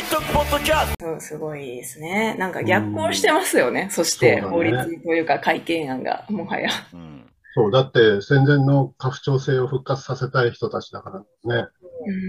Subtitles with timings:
[0.00, 2.34] イトポッドキャストすごいですね。
[2.38, 3.88] なんか逆行してますよね。
[3.90, 6.70] そして法律というか改憲案がもはや。
[6.94, 11.10] うん、そう、だって戦前の家父長制を復活させたい人たちだか
[11.44, 11.68] らね。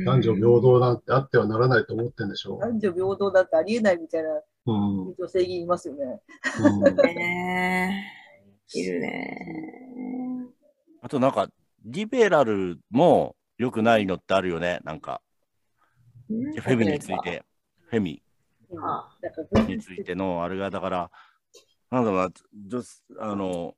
[0.06, 2.60] 男女平等なんてあってはならないと思ってんでしょう。
[2.60, 4.30] 男女平等だってありえないみたいな
[4.66, 6.20] 女性議員いますよね
[8.74, 9.38] いるね。
[11.02, 11.48] あとなんか、
[11.86, 15.22] リベラルも良くないのってあるよね、なんか。
[16.28, 17.44] フェミについて、
[17.92, 18.24] フェミ
[19.68, 21.12] についてのあれが、だから、
[21.92, 22.32] なんだろうな、
[23.20, 23.76] あの、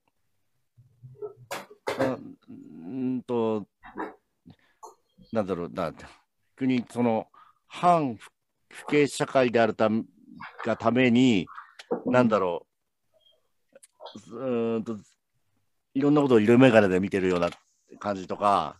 [2.85, 3.65] うんと、
[5.31, 5.91] なんだろうな、
[6.55, 7.27] 国、その、
[7.65, 8.15] 反
[8.69, 9.89] 不敬社会であるた
[10.63, 11.47] がために、
[12.05, 12.67] なんだろ
[14.29, 14.95] う、うんと、
[15.95, 17.49] いろんなことを色眼鏡で見てるような
[17.97, 18.79] 感じとか、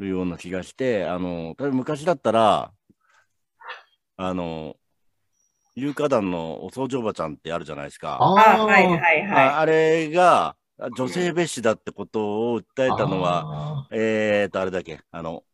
[0.00, 2.72] るような気がして、あの、昔だったら、
[4.16, 4.76] あの、
[5.76, 8.18] 有価団のお掃除おばちゃんってあるじゃないですか。
[8.20, 9.48] あはいはいはい。
[9.48, 10.56] あれが
[10.96, 15.44] 女性蔑視だってことを訴えたのは、えっと、あれだけ、あの、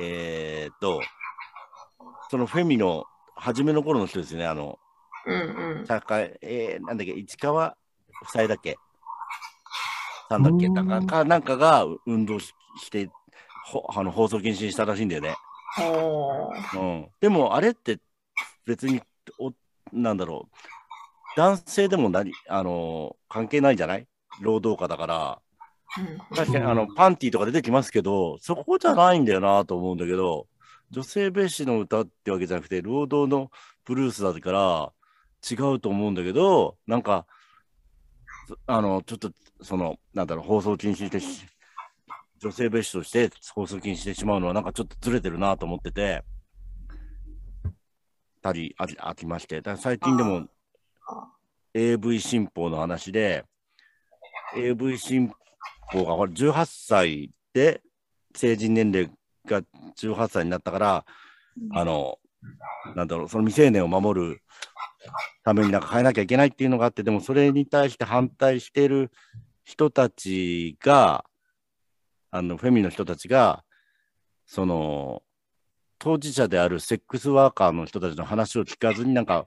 [0.00, 1.00] えっと、
[2.30, 3.04] そのフェミの
[3.36, 4.78] 初めの頃の人ですよね、あの、
[5.26, 7.76] うんうん、社会、えー、なんだっけ、市川
[8.24, 8.76] 夫妻だっけ、
[10.28, 12.54] さんだっけ、だかかなんかが運動し
[12.90, 13.12] て、ほ
[13.88, 15.36] あの放送禁止にしたらしいんだよね。
[16.74, 17.98] うん、でも、あれって
[18.66, 19.00] 別に
[19.38, 19.52] お、
[19.92, 20.56] なんだろう、
[21.36, 24.06] 男性でも何、あの関係ないじゃない？
[24.40, 25.38] 労働家だから。
[26.34, 30.46] 確かにあのパンティーとか出てきますけど、そこじゃないんだよなと思うんだけど、
[30.90, 33.50] 女性蔑視の歌ってわけじゃなくて、労働の
[33.84, 34.92] ブルースだから
[35.50, 37.26] 違うと思うんだけど、なんか、
[38.66, 41.20] あの、ちょっと、その、なんだろう、放送禁止して
[42.42, 46.24] 女性蔑視として放送禁止してしまうのは、なんかちょっとずれてるなと思ってて、
[48.42, 50.48] たりああきまして、だ最近でも
[51.72, 53.44] AV 新法の話で、
[54.56, 55.30] AV 新
[55.92, 57.80] 法がこれ18歳で
[58.34, 59.08] 成人年齢
[59.46, 59.62] が
[59.96, 61.04] 18歳になったから、
[61.74, 62.18] あの、
[62.96, 64.42] なんだろう、その未成年を守る
[65.44, 69.12] ためになんか変えなきゃいけないっていうのがあって、でもそれに対して反対している
[69.62, 71.24] 人たちが、
[72.32, 73.62] あの、フェミの人たちが、
[74.46, 75.22] その、
[75.98, 79.46] 当事者であるセックスワーカーの人たちの話を聞かずに、なんか、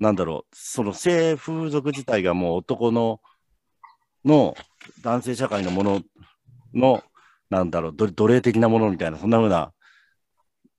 [0.00, 3.20] なんだろう、その性風俗自体がもう男の、
[4.24, 4.54] の
[5.02, 6.02] 男性社会のもの
[6.72, 7.02] の
[7.50, 9.72] なんだろう、奴隷的なものみたいな、そんなふうな、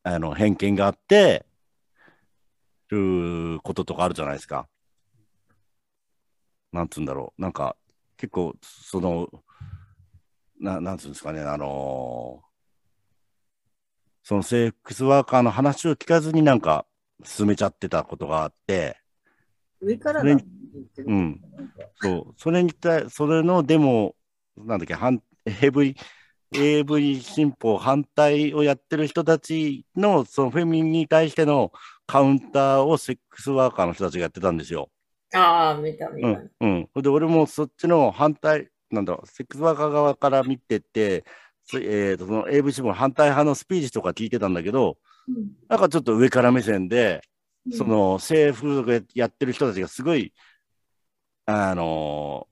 [0.03, 1.45] あの、偏見があって、
[2.89, 4.67] ることとかあるじゃないですか。
[6.71, 7.41] なんつうんだろう。
[7.41, 7.75] なんか、
[8.17, 9.29] 結構、その、
[10.59, 12.47] ななんつうんですかね、あのー、
[14.23, 16.85] そのセックスワーカーの話を聞かずになんか
[17.23, 18.97] 進めちゃってたことがあって、
[19.81, 21.41] 上からうん。
[22.01, 22.33] そう。
[22.37, 24.15] それに対、それのデモ、
[24.57, 25.95] なんだっけ、反、ヘブリ、
[26.53, 31.71] AV 新法反対をやってる人たちの、そのフェミに対しての
[32.05, 34.89] カウンターをセックスワーカーの人たちがやってたんですよ。
[35.33, 36.27] ああ、見た見た。
[36.27, 36.51] うん。
[36.95, 37.01] うん。
[37.01, 41.25] で、俺もそっちの反対、なんだろう、セックスワーカー側から見てて、
[41.73, 47.21] えーと、その AV 新法反対派のスピーチとか聞いてたんだけど、うん、なんかちょっと上から目線で、
[47.65, 50.33] うん、その政府やってる人たちがすごい、
[51.45, 52.47] あの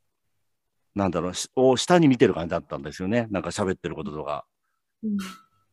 [0.95, 3.27] なんだろう、を下に見てる感じだったんですよね。
[3.29, 4.45] なんか喋ってることとか。
[5.03, 5.17] うん。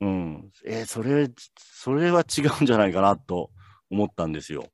[0.00, 3.50] うん、えー、それ、それは違うんじゃないかなと
[3.88, 4.66] 思ったんですよ。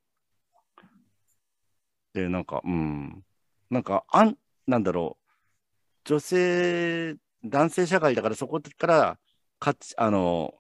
[2.15, 3.23] で、なんか、うん。
[3.69, 5.28] なんか、あん、なんだろう。
[6.09, 9.19] 女性、男性社会だからそこから、
[9.59, 10.55] かつ、あの、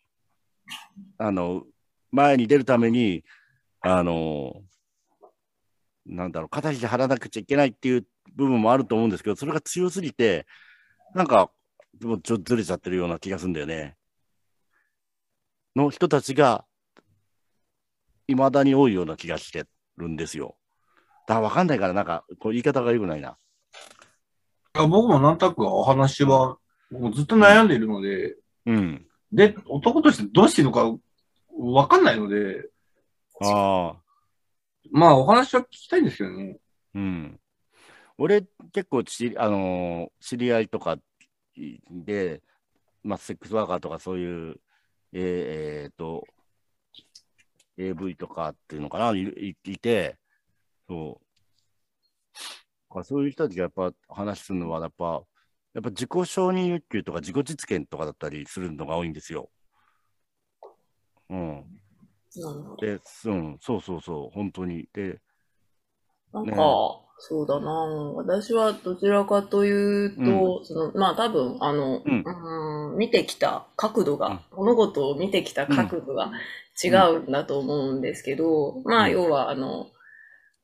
[1.16, 1.64] あの、
[2.10, 3.25] 前に出るために、
[3.81, 4.62] あの、
[6.04, 8.06] なんだろう、肩肘張らなくちゃいけないっていう
[8.37, 10.47] 部分もあると思うんですけど、それが強すぎて、
[11.14, 11.50] なんか、
[11.98, 13.97] ちょっとずれちゃってるような気がするんだよね。
[15.75, 16.66] の人たちが、
[18.26, 19.64] いまだに多いような気がして
[19.96, 20.58] るんですよ。
[21.26, 23.38] だから分かんないから、なんか、こう言い方が良くないな。
[24.76, 26.59] いや僕もなんとなくお話は、
[26.91, 28.37] もうずっと悩んでいるので、
[28.67, 29.06] うん。
[29.32, 30.85] で、男としてどうしていいのか
[31.56, 32.69] 分かんないので、
[33.41, 33.97] ああ。
[34.91, 36.59] まあ、お話は聞きたいんですよね。
[36.94, 37.41] うん。
[38.17, 38.43] 俺、
[38.73, 40.97] 結構ち、あのー、知り合いとか
[41.91, 42.43] で、
[43.03, 44.56] まあ、セックスワーカーとかそういう、
[45.12, 46.25] えー、えー、と、
[47.76, 50.17] AV とかっていうのかな、いいて、
[50.88, 51.27] そう。
[53.05, 55.23] そういう人たちがやっぱ話すのは、やっぱ、
[55.75, 59.50] やっぱ自己承認欲求とか自己実現とかだったりするのが多いんですよ。
[61.31, 61.64] うん。
[62.81, 64.88] で、うん、そうそうそう、本当に。
[64.93, 65.20] で、
[66.32, 66.56] なんか、ね、
[67.19, 67.70] そうだな。
[68.14, 72.25] 私はどちらかというと、うん、そのまあ多分、あの、うん、
[72.93, 76.32] うん見てきた角度が、うん、物事を見てきた角度が
[76.82, 79.88] 違うんだと思うんですけど、まあ要は、あの、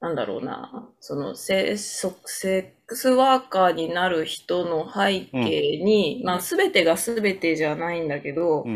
[0.04, 8.66] なんだろうな、そのセセックスワーカーになる人の背景に、まあ全てが全てじゃないんだけど、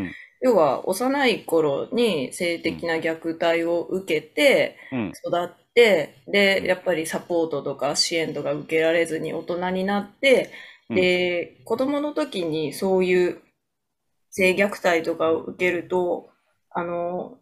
[0.41, 4.75] 要は幼い頃に性的な虐待を受けて
[5.23, 10.49] 育って、で、やっぱりサポートとか支援とか受けられずに大人になって、
[10.89, 13.41] で、子供の時にそういう
[14.31, 16.31] 性虐待とかを受けると、
[16.71, 17.37] あの、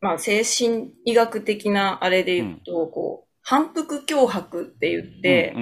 [0.00, 5.54] まあ、精神医学的なあれで言うと、こう、反復脅迫って言って、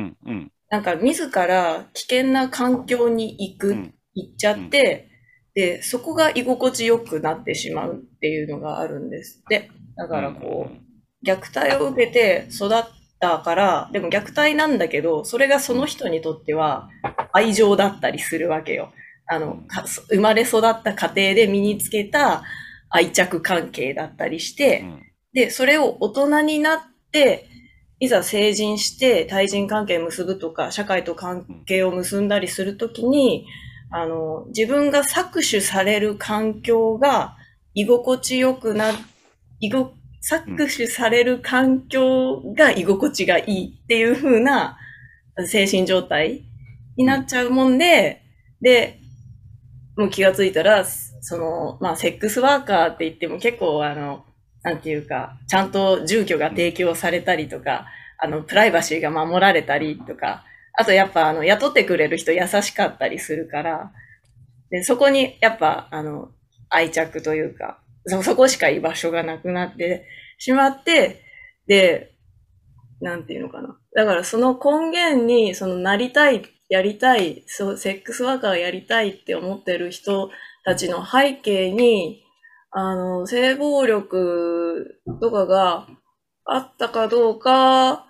[0.71, 3.75] なんか自ら危険な環境に行く、
[4.15, 5.11] 行っちゃって、
[5.55, 9.41] で、そこが居心地よくなってしまうっていうのがあるんです。
[9.41, 9.71] って。
[9.97, 12.85] だからこう、虐待を受けて育っ
[13.21, 16.89] たから、でも虐待なんだけど、それがその人にとっては
[17.35, 18.95] 愛情だったりするわけよ。
[19.27, 19.63] あの、
[20.09, 22.45] 生まれ育った家庭で身につけた
[22.89, 24.87] 愛着関係だったりして、
[25.35, 26.81] で、それを大人になっ
[27.13, 27.51] て、
[28.01, 33.47] いざ成人して対人関係結ぶとか、社会と関係を結んだりするときに、
[33.91, 37.37] あの、自分が搾取される環境が
[37.75, 38.93] 居心地よくな、
[39.61, 39.93] 居ご、
[40.23, 44.79] 搾取される環境が居心地がいいっていう風な
[45.47, 46.45] 精神状態
[46.97, 48.23] になっちゃうもんで、
[48.61, 49.01] で、
[49.97, 54.25] もう気がついたら、その、まあ、セックスワーカーって言っても結構あの、
[54.65, 57.87] なんていうか、ちゃんと住居が提供されたりとか、
[58.19, 63.93] あの、プライバシーが守られたりとか、あとやっぱあの、雇ってくれる人優しかったりするから、
[64.71, 66.31] で、そこにやっぱあの、
[66.71, 70.07] 愛着というか、そ、そこしか居場所がなくなって
[70.39, 71.23] しまって、
[71.67, 72.15] で、
[73.01, 73.79] なんていうのかな。
[73.95, 80.31] だからその根源に、そのなりたい、やりたい、そう、セックスワーカーやりたいって思ってる人
[80.65, 82.24] たちの背景に、
[82.77, 85.87] あの、性暴力とかが
[86.45, 88.05] あったかどうか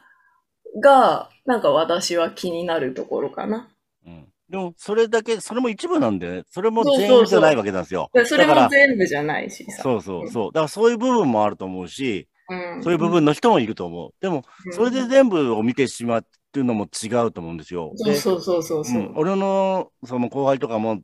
[0.82, 3.68] が、なんか私は気になるところかな。
[4.06, 4.26] うん。
[4.48, 8.10] でも、それだけ、それも一部なんで、ね、それも全部じゃないわけなんですよ。
[8.14, 9.82] そうそうそうそれも全部じゃないしさ。
[9.82, 10.52] そうそうそう。
[10.52, 14.14] だからそういう部分もあると思うし、うん、そういう部分の人もいると思う。
[14.22, 16.22] でも、それで全部を見てしまうっ
[16.52, 17.92] ていうのも違うと思うんですよ。
[17.96, 21.02] そうそうそうそうそう、うん、俺の、その後輩とかも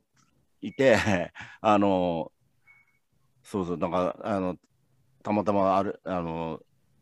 [0.61, 0.97] いて、
[1.61, 2.31] あの、
[3.43, 4.55] そうそう、なんか、あの、
[5.23, 6.59] たまたまある、あの、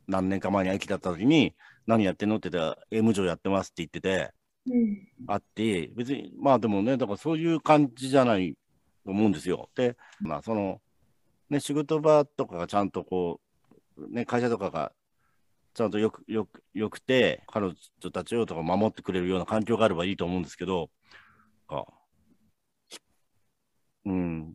[0.08, 1.56] 何年か前に駅だった時に、
[1.86, 4.32] 何やってんのって言ったら、A 務やってますって言ってて、
[4.68, 8.56] うん、あって、別に、まあでもね、だからそういう感じじゃない
[9.06, 9.70] と思うんですよ。
[9.76, 10.82] で、まあその、
[11.50, 13.40] ね、仕事場とかがちゃんとこ
[13.98, 14.92] う、ね、会社とかが
[15.74, 20.90] ちゃんとよく、よく、よくて、彼女たちをとか守ってくれるような環境があればいいと思うんですけど、
[21.68, 21.86] か
[24.06, 24.54] うん。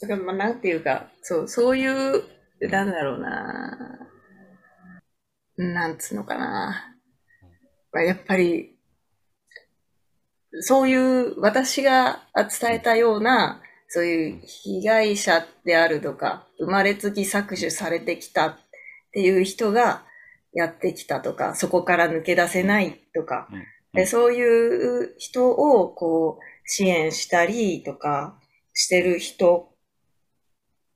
[0.00, 2.22] だから、まあ、なんていうか、そう、そういう、
[2.60, 4.08] なんだろうな、
[5.56, 6.96] なんつうのかな。
[7.92, 8.76] まあ、やっぱり、
[10.60, 18.56] そういう私が伝えたような、そういう被害者であるとか、生まれつき搾取されてきたっ
[19.12, 20.04] ていう人が
[20.52, 23.48] やってきたとか、そこから抜け出せないとか、
[23.92, 28.36] でそういう人をこう支援したりとか
[28.72, 29.73] してる人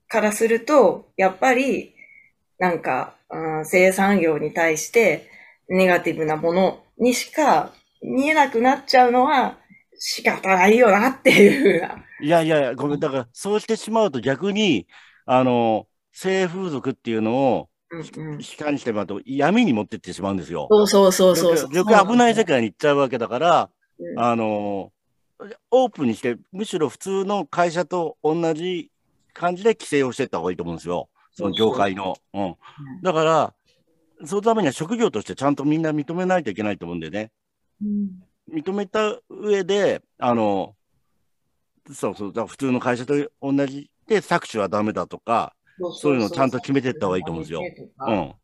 [0.09, 1.95] からすると、やっぱり
[2.59, 5.31] なんか、うん、生産業に対して
[5.69, 7.73] ネガティブなものにしか
[8.03, 9.59] 見えなくなっちゃうのは
[9.99, 12.05] 仕方ないよなっていうふうな。
[12.21, 14.87] いやいやいや、ごめん、だからそうしてしまうと逆に、
[15.27, 20.69] あの、性風俗っていうのを、うんうん、悲観してもらうと闇に持ってってしまうんですよ。
[20.71, 21.75] そうそうそうそうそう。
[21.75, 24.93] よく危ない世界に行っちゃうわけだから、うん、あの、
[25.71, 28.91] オープンにして、むしろ普通の会社と同じ
[29.39, 31.09] 感じで規制をしていった方がいいと思うんですよ。
[31.33, 32.17] その業界の。
[32.35, 32.57] うん。
[33.03, 33.55] だから、
[34.25, 37.31] そのためには職業としてちゃんとみんな認めないといけないと思うんでね。
[37.81, 38.11] うん、
[38.53, 40.75] 認めた上で、あの、
[41.93, 45.55] そうそう、だ普通の会社と同じで搾取はダメだとか、
[46.01, 47.63] そういうのをちゃんと決めていった方がいいと思うんですよ。
[47.63, 48.35] うん。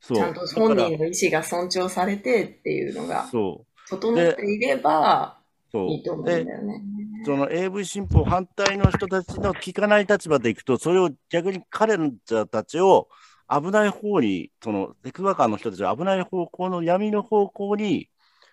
[0.00, 0.18] そう。
[0.18, 3.88] ちゃんと本人の意思が尊重されてっていうのが、そう。
[3.88, 5.38] 整っていれば、
[5.72, 6.82] いいと思うんだよね。
[7.24, 13.08] その AV 新法反対の人たちの聞かない立場でいくと、それを逆に彼らたちを
[13.48, 18.08] 危ない方に、そのセクワーカーの人たちを危ない方向の闇の方向に、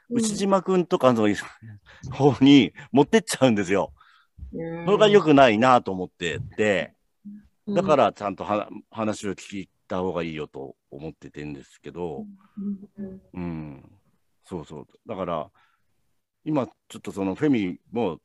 [0.10, 1.28] 牛島君とかの
[2.12, 3.94] 方に持ってっちゃうんですよ。
[4.52, 6.94] それが良くないなと思ってて。
[7.68, 12.26] だからちゃんとは話を聞いた方がいいよと思っててんですけど、
[13.34, 13.90] うん、
[14.44, 14.88] そうそう。
[15.08, 15.50] だから、
[16.44, 18.20] 今ちょっとそのフェミも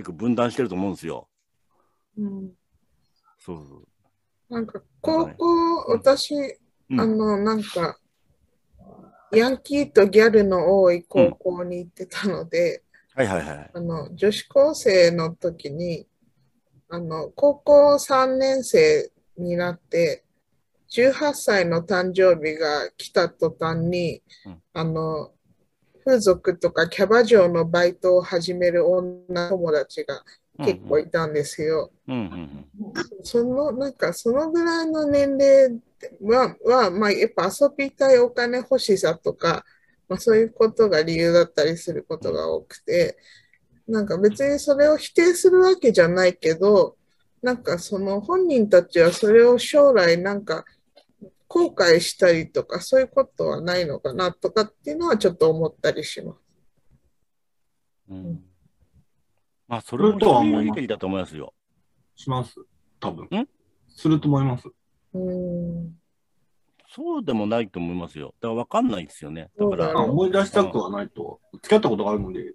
[0.00, 1.28] 結構分断してると思うんですよ。
[2.16, 2.52] うん、
[3.38, 3.86] そうそう。
[4.48, 7.98] なんか高校、私、うん、あの、なんか、
[9.32, 12.82] ヤンキーとギャルの多い高校に行ってたので、
[13.14, 13.70] はいはいはい。
[13.74, 16.08] あの、女子高生の時に、
[16.88, 20.24] あの、高校3年生になって、
[20.92, 25.32] 18歳の誕生日が来た途端に、うん、あの、
[26.04, 30.22] 風俗とかキャバ嬢のバイトを始める女友達が
[30.64, 31.90] 結構いたんですよ。
[33.22, 35.80] その、なんかそのぐらいの年齢
[36.22, 39.64] は、はまあ、やっぱ遊びたいお金欲しさとか、
[40.08, 43.16] まあ、そういうことが理由だったりすることが多くて、
[43.86, 46.96] なんか別にそれを否定するわけじゃないけど、
[47.42, 50.64] なんかその本人たちはそれを将来なんか
[51.52, 56.38] 後悔したりとかそういうことはないのかなとかっていうのはちょっと思ったりします。
[58.08, 58.40] うん、
[59.66, 61.52] まあそれとは思いだと思いますよ。
[62.14, 62.54] します。
[63.00, 63.24] 多分。
[63.24, 63.48] ん？
[63.88, 64.68] すると思います。
[65.12, 65.96] うん
[66.92, 68.32] そうでもないと思いますよ。
[68.40, 69.50] だから分かんないですよね。
[69.58, 70.00] だから。
[70.00, 71.40] 思い出したくはないと。
[71.54, 72.52] 付き合ったことがあるので。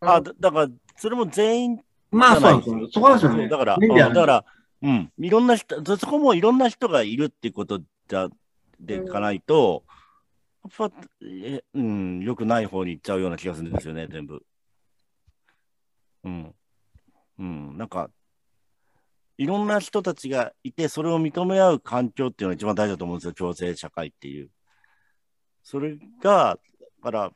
[0.00, 2.86] あ、だだから、それも全員まあそうですね。
[2.92, 3.48] そこですよね。
[3.48, 4.44] だから、だから、
[4.82, 5.12] うん。
[5.18, 8.28] いろんな人、そこもいろんな人がいるっていうことじゃ、
[8.80, 9.84] でいかないと、
[10.78, 14.44] やっぱ、え、うん、よくない方に行っちゃうような気がするんですよね、全部。
[16.24, 16.54] うん。
[17.38, 18.10] うん、なんか、
[19.36, 24.50] いろんな人たちがいて、それを認め合う環境っていうのが一番大事だと思うんですよ、共生社会っていう。
[25.62, 26.58] それが、
[27.02, 27.30] だから、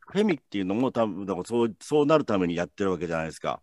[0.00, 3.62] フェミっていうのも多分、だからそうそうなるためにやってるわけじゃないですか。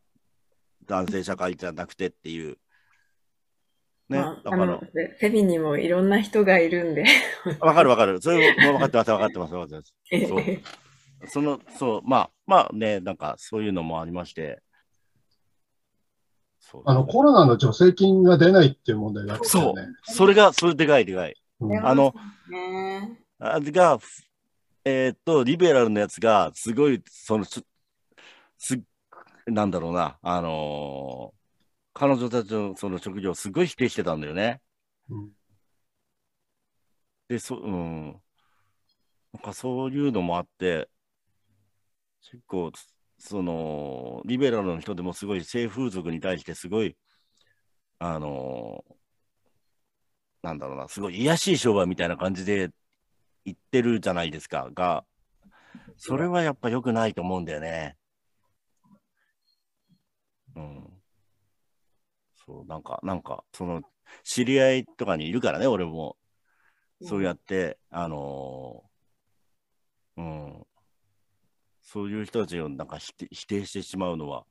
[0.85, 2.57] 男性社会じゃなくてっていう。
[4.11, 4.77] ね、まあ、だから。
[4.77, 7.05] フェミにもいろんな人がいるんで。
[7.59, 8.21] わかるわかる。
[8.21, 9.93] それも分かってます、分かってます、分かってます。
[10.27, 11.27] そう。
[11.27, 14.61] その、そう、まあ、まあね、なんかそういうのもありまして。
[16.85, 19.73] あの、コロナの助成金が出ないっていう問題があって、ね、そう。
[20.03, 21.35] それが、それでかいでかい。
[21.59, 22.13] うん、あの、
[23.39, 23.99] あれが、
[24.85, 27.61] えー、っと、リベラルのやつが、すごい、その、す、
[29.47, 31.40] なんだろうな、あのー、
[32.01, 34.59] 彼女たちのその職業をすごい否定してたんだよね。
[35.07, 35.29] うん、
[37.27, 38.19] で、そ、うん。
[39.33, 40.89] なんかそういうのもあって、
[42.23, 42.71] 結構、
[43.19, 46.97] その、リベラルの人でもすごい性風俗に対してすごい、
[47.99, 48.95] あのー、
[50.41, 52.71] なんだろうな、すごい癒しい商売みたいな感じで
[53.45, 55.05] 言ってるじゃないですか、が、
[55.97, 57.95] それはやっぱ良くないと思うんだよね。
[60.55, 60.90] うん。
[62.51, 63.81] そう、なんか、なんか、その、
[64.23, 66.17] 知り合いとかにいるからね、俺も。
[67.03, 70.67] そうやって、うん、あのー、うん。
[71.81, 74.45] そういう人たちをなんか否定否定してしまうのは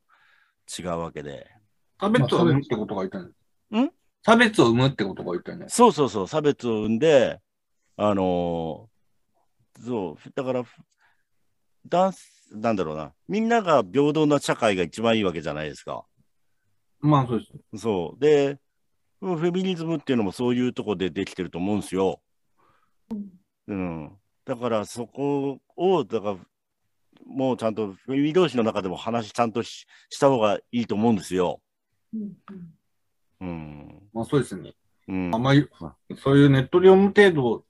[0.79, 1.47] 違うわけで。
[2.01, 3.91] 差別を生むってことが言ったんん？
[4.25, 5.67] 差別を生むってことが言ったね。
[5.69, 7.39] そうそうそう、差別を生んで、
[7.97, 10.65] あのー、そう、だから、
[11.87, 16.05] ダンス、なんだろうな、みんなが平等な社会が一番いいわけじゃないですか。
[17.01, 17.81] まあそうです。
[17.83, 18.21] そう。
[18.21, 18.59] で、
[19.21, 22.21] フェミニズムっていうのもそういうとこでできてると思うんですよ。
[23.69, 24.11] うん。
[24.45, 26.37] だからそこを、だから、
[27.27, 31.61] もうちゃんとフェミ同士の中でも話ちゃんとしした方がいいと思うんですよ。
[32.15, 32.33] うん。
[33.41, 34.75] うん、まあそうですね。
[35.09, 35.69] うん、あんまり、
[36.19, 37.65] そういうネットで読む程度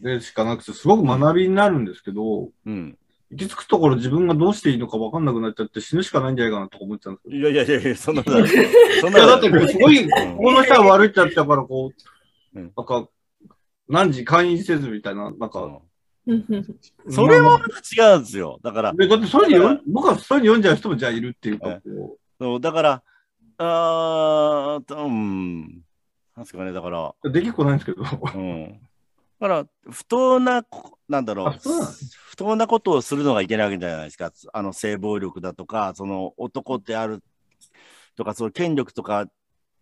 [0.00, 2.98] でしかなくて、すごく学びになるんですけど、うん、
[3.36, 7.36] 行き着くところ自分がどうしていいのか分かんなくなっちゃって死ぬしかないんじゃないかなと思ってたんですけど。
[7.36, 8.48] いやいやいや、そんなことない。
[9.00, 11.90] そんなだってすごい、ここの人は悪いっちゃったから、こ
[12.54, 13.08] う、なんか、
[13.88, 15.80] 何時会員せずみたいな、なんか、
[17.10, 18.58] それも違うんですよ。
[18.62, 18.94] だから。
[18.94, 21.80] だってそういうに、僕はそういうに読んじゃう人もじゃあいるっていうか、
[22.40, 23.02] そう、だから、
[23.58, 25.60] あー、うん、
[26.36, 27.14] なんですかね、だから。
[27.30, 28.02] できっこないんですけど。
[28.34, 28.80] うん。
[29.40, 30.64] だから、不当な、
[31.08, 31.58] なんだろう、
[32.28, 34.32] 不当なことをするのがいけないわけじゃないですか。
[34.52, 37.22] あの、性暴力だとか、その男である
[38.16, 39.26] とか、そういう権力とか、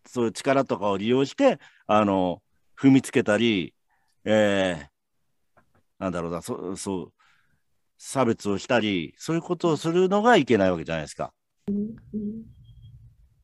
[0.06, 2.42] そういう力とかを利用して、あの、
[2.78, 3.75] 踏みつけたり、
[4.25, 5.61] えー、
[5.99, 7.12] なんだろうな、そそう、
[7.99, 11.32] 差別をしたり、そういうことをするのがいけないわけじゃないですか。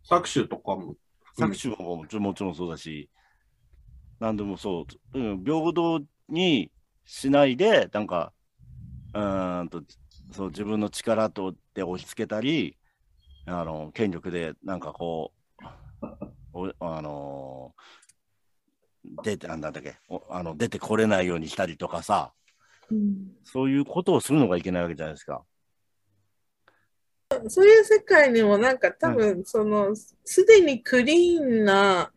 [0.08, 0.96] 搾取とかも。
[1.38, 3.08] 搾取ももちろんもちろんそうだし、
[4.20, 6.70] 何でもそう、うん、平等に
[7.04, 8.32] しないで、なんか、
[9.14, 9.20] う
[9.64, 9.82] んと、
[10.32, 12.76] そう自分の力とで押し付けたり、
[13.46, 15.32] あの権力でなんかこ
[16.02, 19.96] う、あのー、出て、なんだっけ
[20.28, 22.32] あの、出てこれないようにしたりとかさ、
[22.90, 25.44] うん、そういうことをするのがいけないわけじゃないですか。
[27.48, 32.10] そういう世界にもなんか多分そのすでにクリーンな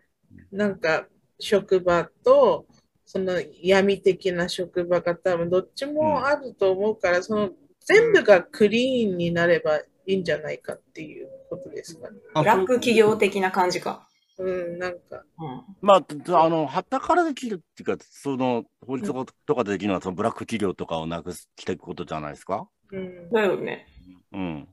[0.52, 1.06] なんか
[1.42, 2.66] 職場と
[3.06, 7.50] その闇的な職場が多分どっちもあると思うから、その
[7.86, 12.18] 全部がクリーンになればいいんじゃないかっていうことですかね。
[12.34, 14.08] ブラック企業的な感じか。
[14.38, 15.24] うん、なんか。
[15.40, 19.14] うん、まあ、あの、はたからできるっていうか、その、法律
[19.46, 22.68] とかでできるのは、そのブラック企業とかをなくしていくことじゃないですか？
[22.92, 23.30] うん。
[23.30, 23.88] だよね。
[24.32, 24.68] うん。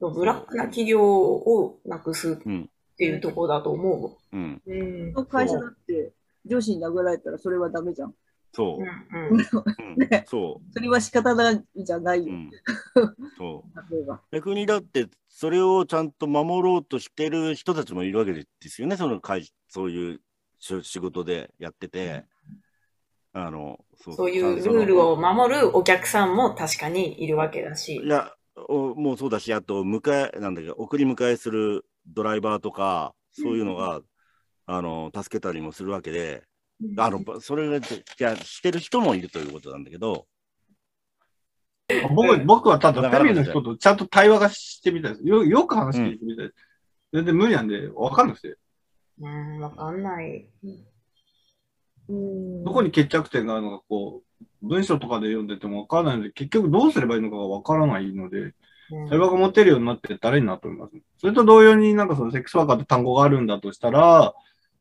[0.00, 2.36] ブラックな企業をなくすっ
[2.96, 4.36] ていうところだと思う。
[4.36, 4.62] うん。
[4.66, 5.26] うん。
[5.26, 6.12] 会社だって、
[6.46, 8.14] 上司に殴られたらそれはダメじゃん。
[8.52, 8.82] そう。
[8.82, 9.38] うん
[9.96, 10.72] ね、そう。
[10.72, 12.32] それは仕方ないじゃないよ。
[12.32, 12.50] うん、
[13.36, 13.94] そう。
[13.94, 14.20] 例えば。
[14.32, 20.20] 逆にだって、それをちゃんと守ろうとしてる人たちもいるわけですよね、その会そういう
[20.58, 22.24] 仕事でやってて。
[23.36, 27.96] あのそうそういうルールを守るお客さんも確かにいるわけだし。
[27.96, 28.32] いや、
[28.68, 34.04] おもうそうだし、あと、迎え、なんだっけ、送り迎えするドライバーとか、そういうのが、うん、
[34.66, 36.44] あの、助けたりもするわけで、
[36.98, 40.26] あの、それが、じゃしてる人もいるということなんだけど。
[42.14, 45.26] 僕僕はただ、フェミの人とちゃんと対話がしてみたいです。
[45.26, 46.56] よよく話聞いてみたいです。
[47.12, 48.56] うん、全然無理なんで、わかんなくて。
[49.20, 50.48] うん、わかんない。
[52.08, 58.54] どこに決着点があるのか、こう、文章とかで読んでてもわからないので、結局どうすればいいのかがわからないので、
[59.08, 60.92] 対話が持てるようになって誰になっております。
[61.18, 64.34] それと同様になんかそのセックスワーカーって単語があるんだとしたら、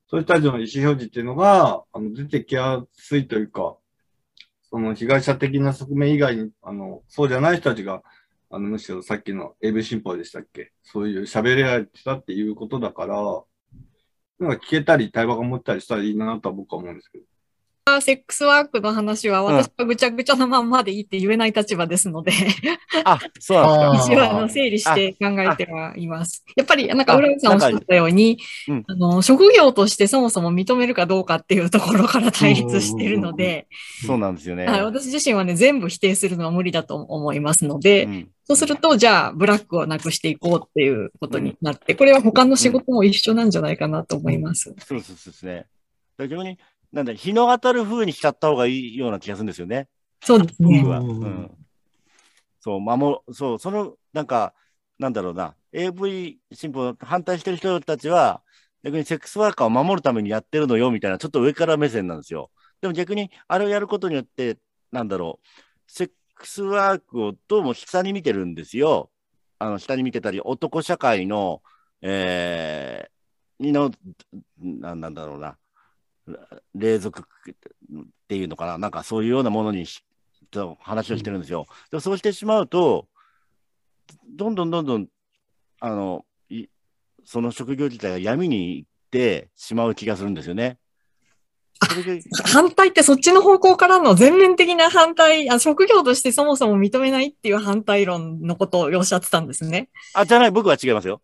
[0.08, 3.76] そういう人たちの意思表示っていうのが、あの、出てきやすいというか、
[4.70, 8.04] その被害者的な側面以外に、あの、そうじゃない人たちが、
[8.50, 10.72] あの、むしろさっきの AV 新報でしたっけ？
[10.84, 13.16] そういう喋り合えてたっていうことだから、
[14.40, 17.24] なんか聞けたり対話が持ったりしたらいいなとは僕は思うんですけど。
[18.02, 22.32] セックスワークの話は私はぐちゃぐちゃのまんまでいいって言えない立場ですので
[23.04, 24.14] あ、そうなんですか。
[24.14, 26.44] 一応あの整理して考えてはいます。
[26.56, 28.40] やっぱりなんか浦井さんおっしゃったように、
[28.88, 33.68] あの、職業としてそもそも認めるかどうかっていうところから対立しているので、
[34.06, 34.66] そうなんですよね。
[34.66, 44.74] 私自身はね、全部否定するのは無理だと思いますので、うん、そうすると、じゃあ、ブラックをなくしていこうっていうことになって、これは他の仕事も一緒なんじゃないかなと思います。
[44.86, 45.66] そうそうですね。
[46.20, 46.58] 逆に
[46.94, 49.90] なんだ、日の当たる風にしちゃった方がいいような気がするんですよね。
[50.22, 50.80] そうですね。
[50.80, 51.00] 僕は。
[51.00, 51.52] うん。
[52.60, 54.54] そう、守、そう、その、なんか、
[55.00, 58.44] なんだろうな、AV 新法反対してる人たちは、
[58.84, 62.52] 逆にセックスワーカーを守るためにやってるのよみたいな、ちょっと上から目線なんですよ。
[62.80, 64.60] でも逆に、あれをやることによって、
[64.92, 65.48] なんだろう、
[65.88, 69.10] セックスワークをどうも下に見てるんですよ。
[69.58, 71.64] あの、下に見てたり、男社会の、
[72.02, 73.90] えー、にの、
[74.60, 75.58] なんなんだろうな、
[76.76, 77.54] 霊俗っ
[78.28, 79.86] ていうのかな、なんかそういうようなものに
[80.52, 81.66] と話をしてるんですよ。
[81.92, 83.08] でそうしてしまうと、
[84.30, 85.08] どんどんどんどん、
[85.80, 86.26] あの、
[87.26, 90.78] その職業自体が闇に行ってしまう気がするんですよね。
[92.46, 99.90] 反対ってそっちの方向からの全面的な反対あ、職業としてそもそも認めないっていう反対論のことをおっしゃってたんですね。
[100.14, 101.22] あ、じゃない、僕は違いますよ。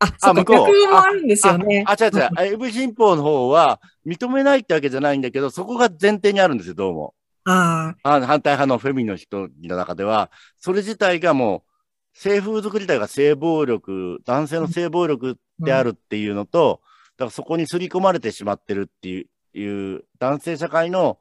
[0.00, 1.84] あ、そうか、逆もあるんですよね。
[1.86, 2.30] あ、違う違う。
[2.54, 7.14] AV 新法の方は認めないってわけじゃないんだけど、そこが前提にあるんですよ、どうも。
[7.44, 8.20] ああ。
[8.26, 11.70] 反対派のフェミの人の中では、それ自体がもう、
[12.18, 16.80] 性風俗自体が性暴力、男性の性暴力であるっていうのと、
[17.16, 21.18] だからそこに刷り込まれてしまってるっていう、いう男性社会の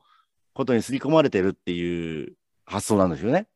[0.53, 2.33] ことに刷り込まれてるっていう
[2.65, 3.47] 発想なんですよね。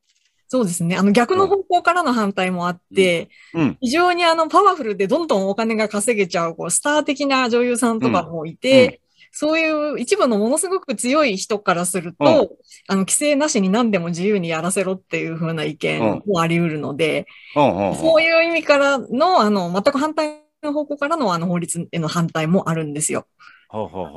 [0.48, 0.96] そうですね。
[0.96, 8.98] あの逆の方向からの反対もあって、うんうん、非常にあのパワフルでどんどんお金が稼げちゃう、こうスター的な女優さんとかもいて、うん、
[9.32, 23.26] そういう一部のものすごく強い人からすると、あの規制なしに何でも自由にやらせろっていう風な意見もあり得るので、そういう意味からの、あの、全く反対の方向からのあの法律への反対もあるんですよ。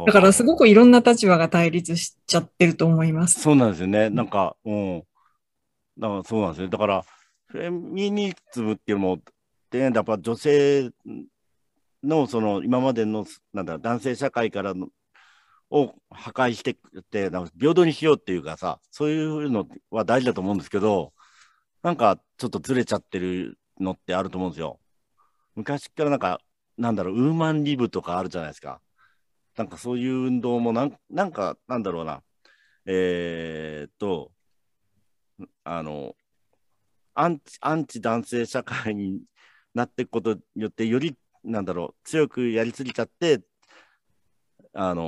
[0.05, 3.41] だからすごくいろんな立場が対立しちゃってると思います。
[3.41, 4.11] そうなんですよね。
[4.11, 5.03] なんか、うん。
[5.99, 6.69] だからそうなんですね。
[6.69, 7.03] だから、
[7.47, 9.19] フェミニズムっていうのも、
[9.71, 10.91] で、やっぱ女性
[12.03, 14.89] の、その、今までの、なんだ、男性社会からの、
[15.69, 21.13] を破壊してって、なんか平等にしようっていうかさ、そういうのは大事だと思うんですけど、
[21.83, 24.79] なんかちょっとずれちゃってるのってあると思うんですよ。
[25.55, 26.39] 昔からなんか、
[26.77, 28.81] なんだろう、ウーマンリブとかあるじゃないですか。
[29.57, 32.21] なんかそういう運動もなん、なんか、なんだろうな。
[32.86, 34.26] えー、っと、
[35.69, 36.15] あの、
[37.13, 39.21] アンチ、アンチ男性社会に
[39.73, 43.41] なっていくことによって、よりなんだろう、強くやりすぎちゃって、
[44.73, 45.06] あのー、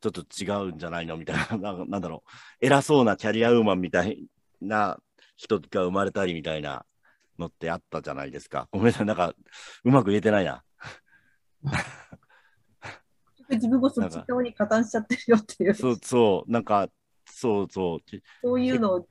[0.00, 2.30] ちょっと違うんじゃないのみたいな、 なんだろう、
[2.64, 4.26] 偉そうなキャリアウーマンみたい
[4.60, 4.98] な
[5.36, 6.86] 人が生まれたりみたいな
[7.38, 8.68] のってあったじゃないですか。
[8.70, 9.34] ごめんなさい、なんか、
[9.84, 10.64] うまく言えてないな。
[13.50, 15.74] 自分もそっち側に加担しちゃってるよっていう。
[15.74, 16.88] そうそう、なんか、
[17.26, 17.98] そうそう。
[18.42, 19.08] そういうのを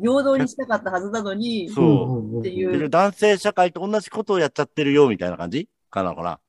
[0.00, 2.40] 平等にしたかったはずなのに、そう。
[2.40, 2.88] っていう。
[2.88, 5.68] 男性社会と同じことをやっちゃってるよみたいな感じ？
[5.90, 6.40] かな、ほら。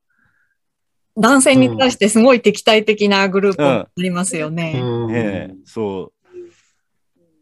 [1.18, 4.80] 男性に対してすごい敵対的なグループありますよね。
[4.82, 6.14] うんええ、そう。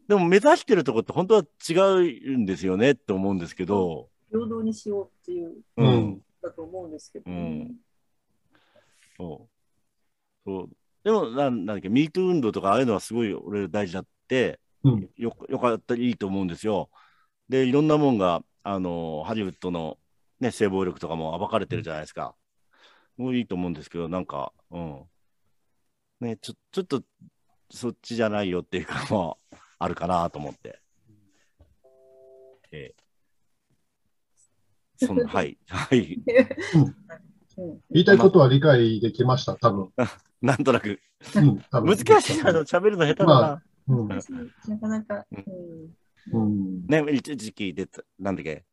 [0.07, 4.09] でも目指してるとこって本当は違うんですよねって思うんですけど。
[4.31, 7.75] 平等にしようっていう、うん、だと思うんですけど、ね、うん。
[9.17, 10.49] そう。
[10.49, 10.69] そう。
[11.03, 14.57] でも、なんだっけ、ミート運動とかああいうのはすごい俺大事だって、うん、
[15.15, 16.89] よよかったらいいと思うんですよ。
[17.49, 19.97] で、いろんなもんが、あの、ハリウッドの、
[20.39, 22.35] ね、性暴力とかも暴かれてるじゃないですか。
[23.17, 25.03] もういいと思うんですけど、なんか、うん。
[26.19, 27.03] ね、ちょちょっと、
[27.71, 30.81] そっちじゃないよっていうか、まあ、あるかなと思って。
[32.71, 36.21] えー、その はい、はい。
[37.89, 39.93] 言いたいことは理解できました、多分。
[40.41, 40.99] なんとなく。
[41.35, 43.25] うん、難しいな、喋るの下手だな。
[43.25, 44.17] まあうん、な
[44.79, 45.25] かなか。
[46.33, 47.87] うん、ね、一時期で、
[48.19, 48.65] なんだっけ、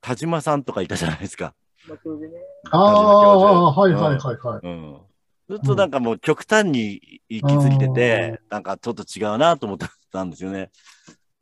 [0.00, 1.54] 田島さんとかいたじゃないですか。
[2.70, 4.66] ああ、はいはいはいはい。
[4.66, 5.00] うん
[5.48, 9.78] ずっとなんかもう極端に行き過ぎてて、うん、なんかちょっと違うなと思っ
[10.10, 10.70] たんですよね。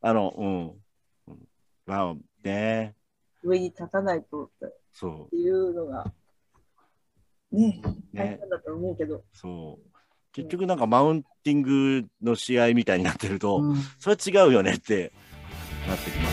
[0.01, 1.39] あの、うん。
[1.87, 2.97] まあね。
[3.45, 6.13] 上に立たないとっていうのが、
[7.53, 7.81] ね、
[8.13, 9.23] 大変だと思うけど。
[9.33, 9.90] そう。
[10.33, 15.13] 結局なんかマウンティングの試合みたいになってると、うん、それは違うよねって
[15.89, 16.29] なってきます